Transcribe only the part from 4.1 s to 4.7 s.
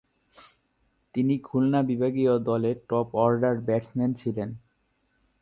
ছিলেন।